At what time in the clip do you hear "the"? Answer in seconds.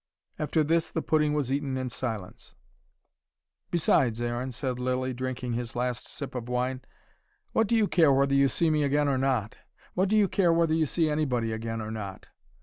0.89-1.03